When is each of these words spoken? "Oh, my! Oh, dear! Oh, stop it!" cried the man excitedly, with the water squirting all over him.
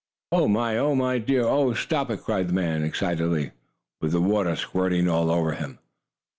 "Oh, 0.31 0.47
my! 0.47 0.79
Oh, 0.79 1.19
dear! 1.19 1.43
Oh, 1.43 1.75
stop 1.75 2.09
it!" 2.09 2.23
cried 2.23 2.47
the 2.49 2.53
man 2.55 2.83
excitedly, 2.83 3.51
with 4.01 4.13
the 4.13 4.19
water 4.19 4.55
squirting 4.55 5.07
all 5.07 5.29
over 5.29 5.51
him. 5.51 5.77